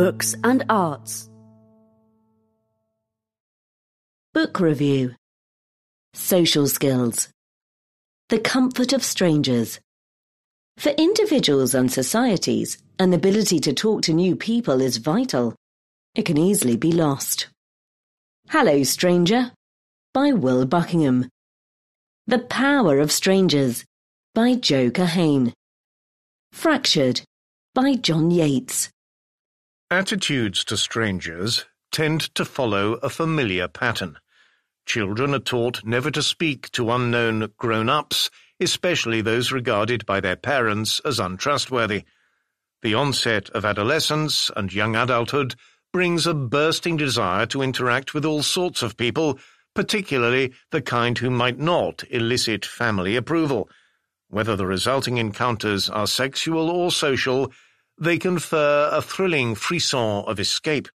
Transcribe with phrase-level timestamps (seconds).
[0.00, 1.28] books and arts.
[4.32, 5.14] Book review.
[6.14, 7.28] Social skills.
[8.30, 9.78] The comfort of strangers.
[10.78, 15.54] For individuals and societies, an ability to talk to new people is vital.
[16.14, 17.48] It can easily be lost.
[18.48, 19.52] Hello, Stranger
[20.14, 21.28] by Will Buckingham.
[22.26, 23.84] The Power of Strangers
[24.34, 25.52] by Joe Keohane.
[26.52, 27.20] Fractured
[27.74, 28.88] by Jon Yates.
[29.92, 34.18] Attitudes to strangers tend to follow a familiar pattern.
[34.86, 38.30] Children are taught never to speak to unknown grown-ups,
[38.60, 42.04] especially those regarded by their parents as untrustworthy.
[42.82, 45.56] The onset of adolescence and young adulthood
[45.92, 49.40] brings a bursting desire to interact with all sorts of people,
[49.74, 53.68] particularly the kind who might not elicit family approval.
[54.28, 57.50] Whether the resulting encounters are sexual or social,
[58.00, 60.88] they confer a thrilling frisson of escape.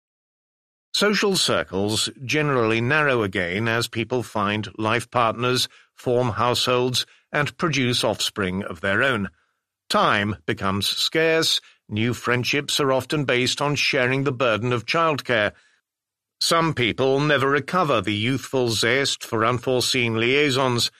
[0.93, 8.63] Social circles generally narrow again as people find life partners, form households, and produce offspring
[8.63, 9.29] of their own.
[9.89, 15.51] Time becomes scarce, new friendships are often based on sharing the burden of childcare.
[16.41, 20.91] Some people never recover the youthful zest for unforeseen liaisons.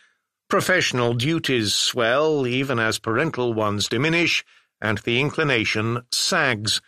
[0.49, 4.43] Professional duties swell even as parental ones diminish,
[4.81, 6.81] and the inclination sags.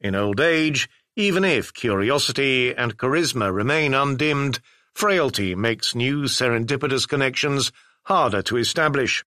[0.00, 4.60] In old age, even if curiosity and charisma remain undimmed,
[4.94, 7.72] frailty makes new serendipitous connections
[8.04, 9.24] harder to establish.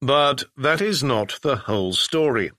[0.00, 2.50] But that is not the whole story.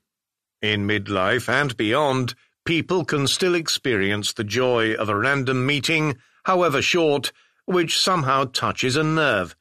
[0.62, 2.34] In midlife and beyond,
[2.64, 7.32] people can still experience the joy of a random meeting, however short,
[7.64, 9.54] which somehow touches a nerve.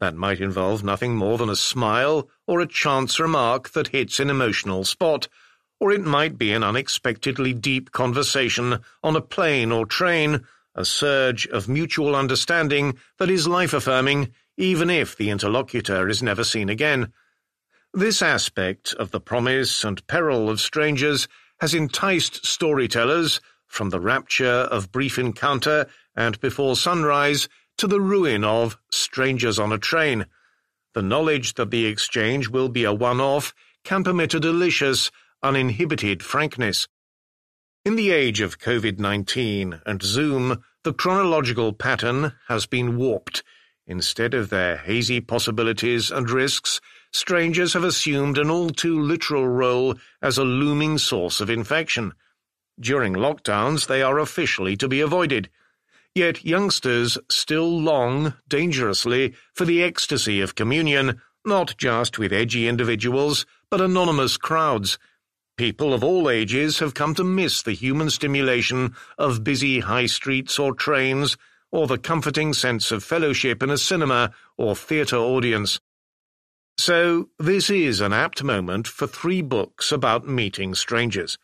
[0.00, 4.30] That might involve nothing more than a smile or a chance remark that hits an
[4.30, 5.28] emotional spot,
[5.78, 11.46] or it might be an unexpectedly deep conversation on a plane or train, a surge
[11.48, 17.12] of mutual understanding that is life-affirming, even if the interlocutor is never seen again.
[17.92, 21.28] This aspect of the promise and peril of strangers
[21.60, 27.48] has enticed storytellers, from the rapture of brief encounter and before sunrise
[27.78, 30.26] to the ruin of strangers on a train.
[30.94, 33.54] The knowledge that the exchange will be a one-off
[33.84, 35.10] can permit a delicious,
[35.42, 36.88] uninhibited frankness.
[37.84, 43.42] In the age of COVID-19 and Zoom, the chronological pattern has been warped.
[43.86, 46.80] Instead of their hazy possibilities and risks,
[47.12, 52.12] strangers have assumed an all too literal role as a looming source of infection.
[52.78, 55.50] During lockdowns, they are officially to be avoided.
[56.14, 63.46] Yet youngsters still long, dangerously, for the ecstasy of communion, not just with edgy individuals,
[63.70, 64.98] but anonymous crowds.
[65.56, 70.58] People of all ages have come to miss the human stimulation of busy high streets
[70.58, 71.36] or trains,
[71.70, 75.78] or the comforting sense of fellowship in a cinema or theatre audience.
[76.76, 81.38] So, this is an apt moment for three books about meeting strangers.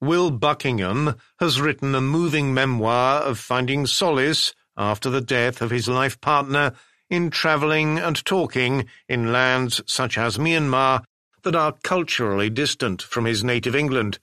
[0.00, 5.88] Will Buckingham has written a moving memoir of finding solace after the death of his
[5.88, 6.72] life partner
[7.10, 11.02] in travelling and talking in lands such as Myanmar
[11.42, 14.18] that are culturally distant from his native England.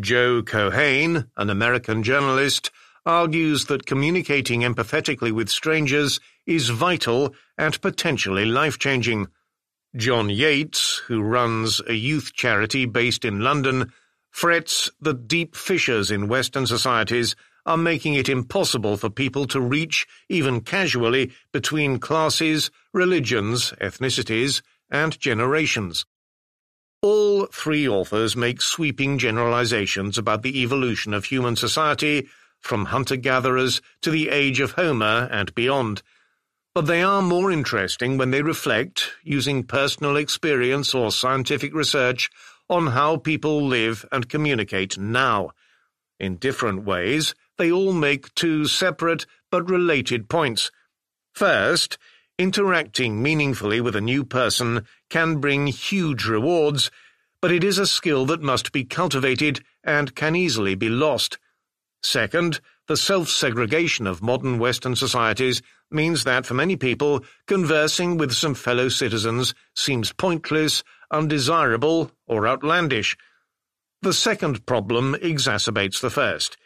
[0.00, 2.72] Joe Keohane, an American journalist,
[3.04, 9.28] argues that communicating empathetically with strangers is vital and potentially life-changing.
[9.94, 13.92] Jon Yates, who runs a youth charity based in London,
[14.36, 20.06] frets that deep fissures in Western societies are making it impossible for people to reach,
[20.28, 24.60] even casually, between classes, religions, ethnicities,
[24.90, 26.04] and generations.
[27.00, 32.28] All three authors make sweeping generalizations about the evolution of human society,
[32.60, 36.02] from hunter-gatherers to the age of Homer and beyond.
[36.74, 42.28] But they are more interesting when they reflect, using personal experience or scientific research,
[42.68, 45.50] on how people live and communicate now.
[46.18, 50.70] In different ways, they all make two separate but related points.
[51.34, 51.98] First,
[52.38, 56.90] interacting meaningfully with a new person can bring huge rewards,
[57.40, 61.38] but it is a skill that must be cultivated and can easily be lost.
[62.02, 65.60] Second, the self-segregation of modern Western societies
[65.90, 73.16] means that for many people, conversing with some fellow citizens seems pointless undesirable, or outlandish.
[74.02, 76.56] The second problem exacerbates the first.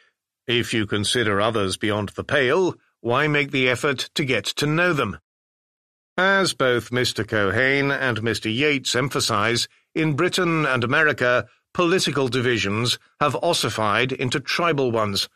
[0.47, 4.93] If you consider others beyond the pale, why make the effort to get to know
[4.93, 5.19] them?
[6.17, 7.25] As both Mr.
[7.25, 8.55] Keohane and Mr.
[8.55, 15.29] Yates emphasize, in Britain and America, political divisions have ossified into tribal ones.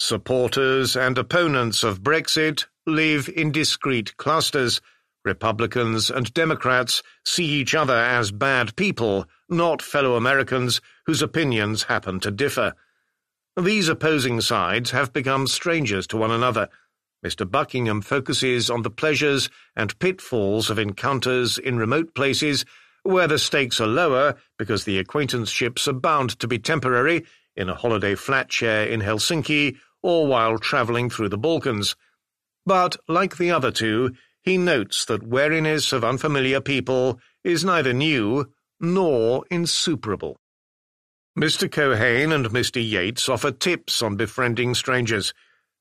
[0.00, 4.80] Supporters and opponents of Brexit live in discrete clusters.
[5.26, 12.20] Republicans and Democrats see each other as bad people, not fellow Americans whose opinions happen
[12.20, 12.72] to differ.
[13.56, 16.68] These opposing sides have become strangers to one another.
[17.24, 17.50] Mr.
[17.50, 22.64] Buckingham focuses on the pleasures and pitfalls of encounters in remote places
[23.02, 27.24] where the stakes are lower because the acquaintanceships are bound to be temporary
[27.56, 31.96] in a holiday flat chair in Helsinki or while travelling through the Balkans.
[32.66, 34.14] But, like the other two,
[34.46, 38.48] he notes that wariness of unfamiliar people is neither new
[38.78, 40.38] nor insuperable.
[41.36, 41.68] Mr.
[41.68, 42.80] Keohane and Mr.
[42.80, 45.34] Yates offer tips on befriending strangers.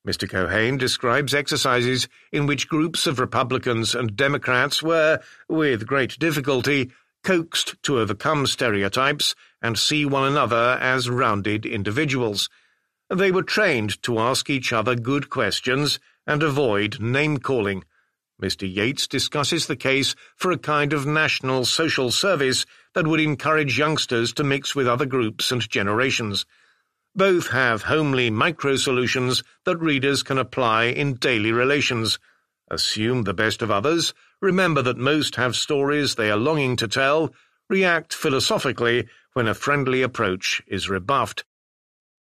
[0.05, 0.27] Mr.
[0.27, 6.91] Keohane describes exercises in which groups of Republicans and Democrats were, with great difficulty,
[7.23, 12.49] coaxed to overcome stereotypes and see one another as rounded individuals.
[13.13, 17.83] They were trained to ask each other good questions and avoid name-calling.
[18.41, 18.71] Mr.
[18.71, 24.33] Yates discusses the case for a kind of national social service that would encourage youngsters
[24.33, 26.45] to mix with other groups and generations.
[27.15, 32.19] Both have homely micro-solutions that readers can apply in daily relations.
[32.69, 37.33] Assume the best of others, remember that most have stories they are longing to tell,
[37.69, 41.45] react philosophically when a friendly approach is rebuffed.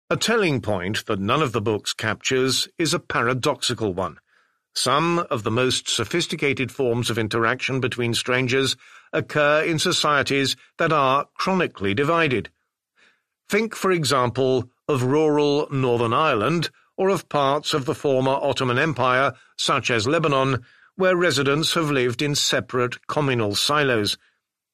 [0.09, 4.17] A telling point that none of the books captures is a paradoxical one.
[4.75, 8.75] Some of the most sophisticated forms of interaction between strangers
[9.12, 12.50] occur in societies that are chronically divided.
[13.48, 19.34] Think, for example, of rural Northern Ireland or of parts of the former Ottoman Empire,
[19.58, 20.64] such as Lebanon,
[20.96, 24.18] where residents have lived in separate communal silos.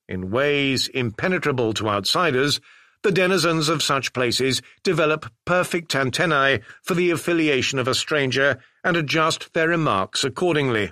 [0.07, 2.59] In ways impenetrable to outsiders,
[3.01, 8.97] the denizens of such places develop perfect antennae for the affiliation of a stranger and
[8.97, 10.91] adjust their remarks accordingly.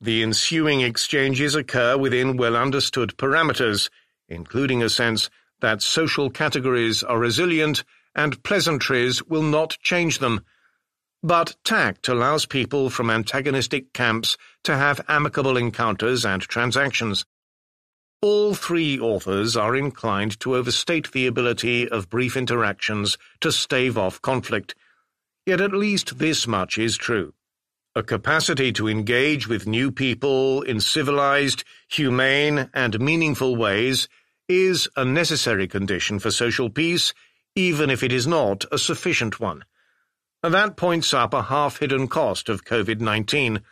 [0.00, 3.90] The ensuing exchanges occur within well understood parameters,
[4.28, 5.30] including a sense
[5.60, 7.82] that social categories are resilient
[8.14, 10.42] and pleasantries will not change them.
[11.22, 17.24] But tact allows people from antagonistic camps to have amicable encounters and transactions.
[18.28, 24.20] All three authors are inclined to overstate the ability of brief interactions to stave off
[24.20, 24.74] conflict,
[25.46, 27.34] yet at least this much is true.
[27.94, 34.08] A capacity to engage with new people in civilized, humane, and meaningful ways
[34.48, 37.14] is a necessary condition for social peace,
[37.54, 39.62] even if it is not a sufficient one.
[40.42, 43.62] That points up a half-hidden cost of COVID-19.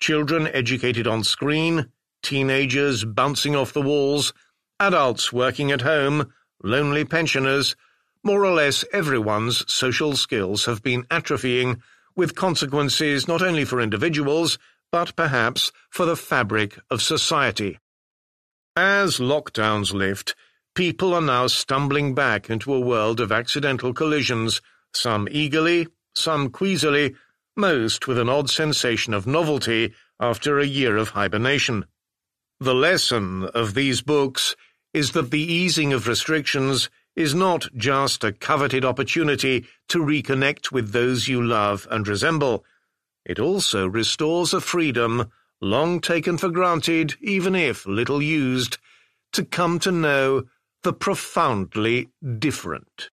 [0.00, 4.32] Children educated on screen, teenagers bouncing off the walls,
[4.80, 6.32] adults working at home,
[6.62, 7.76] lonely pensioners,
[8.24, 11.80] more or less everyone's social skills have been atrophying,
[12.14, 14.58] with consequences not only for individuals,
[14.90, 17.78] but perhaps for the fabric of society.
[18.76, 20.34] As lockdowns lift,
[20.74, 24.60] people are now stumbling back into a world of accidental collisions,
[24.94, 27.14] some eagerly, some queasily,
[27.56, 31.84] most with an odd sensation of novelty after a year of hibernation.
[32.62, 34.54] The lesson of these books
[34.94, 40.92] is that the easing of restrictions is not just a coveted opportunity to reconnect with
[40.92, 42.64] those you love and resemble.
[43.24, 48.78] It also restores a freedom long taken for granted, even if little used,
[49.32, 50.44] to come to know
[50.84, 53.10] the profoundly different.